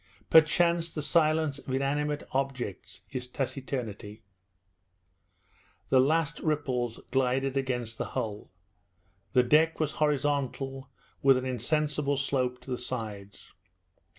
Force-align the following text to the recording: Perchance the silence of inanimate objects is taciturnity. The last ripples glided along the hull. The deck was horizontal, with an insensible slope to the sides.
Perchance 0.31 0.89
the 0.89 1.03
silence 1.03 1.59
of 1.59 1.69
inanimate 1.71 2.23
objects 2.31 3.01
is 3.11 3.27
taciturnity. 3.27 4.23
The 5.89 5.99
last 5.99 6.39
ripples 6.39 6.99
glided 7.11 7.55
along 7.55 7.85
the 7.99 8.05
hull. 8.15 8.49
The 9.33 9.43
deck 9.43 9.79
was 9.79 9.91
horizontal, 9.91 10.89
with 11.21 11.37
an 11.37 11.45
insensible 11.45 12.17
slope 12.17 12.59
to 12.61 12.71
the 12.71 12.79
sides. 12.79 13.53